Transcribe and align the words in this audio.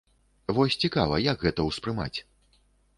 Вось 0.59 0.79
цікава, 0.85 1.21
як 1.29 1.37
гэта 1.47 1.69
ўспрымаць? 1.71 2.15